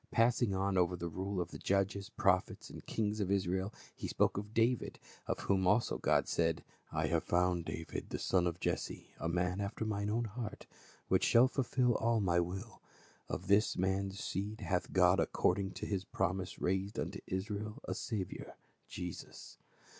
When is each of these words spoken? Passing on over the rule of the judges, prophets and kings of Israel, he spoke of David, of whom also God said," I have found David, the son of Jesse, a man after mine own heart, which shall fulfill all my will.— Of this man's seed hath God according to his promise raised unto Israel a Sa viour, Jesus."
Passing 0.09 0.55
on 0.55 0.79
over 0.79 0.95
the 0.95 1.07
rule 1.09 1.39
of 1.39 1.51
the 1.51 1.59
judges, 1.59 2.09
prophets 2.09 2.71
and 2.71 2.83
kings 2.87 3.19
of 3.19 3.29
Israel, 3.29 3.71
he 3.95 4.07
spoke 4.07 4.35
of 4.35 4.51
David, 4.51 4.97
of 5.27 5.41
whom 5.41 5.67
also 5.67 5.99
God 5.99 6.27
said," 6.27 6.63
I 6.91 7.05
have 7.05 7.23
found 7.23 7.65
David, 7.65 8.09
the 8.09 8.17
son 8.17 8.47
of 8.47 8.59
Jesse, 8.59 9.11
a 9.19 9.29
man 9.29 9.61
after 9.61 9.85
mine 9.85 10.09
own 10.09 10.23
heart, 10.25 10.65
which 11.07 11.23
shall 11.23 11.47
fulfill 11.47 11.93
all 11.93 12.19
my 12.19 12.39
will.— 12.39 12.81
Of 13.29 13.45
this 13.47 13.77
man's 13.77 14.17
seed 14.19 14.61
hath 14.61 14.91
God 14.91 15.19
according 15.19 15.73
to 15.73 15.85
his 15.85 16.03
promise 16.03 16.57
raised 16.59 16.97
unto 16.97 17.19
Israel 17.27 17.79
a 17.87 17.93
Sa 17.93 18.15
viour, 18.25 18.53
Jesus." 18.87 19.59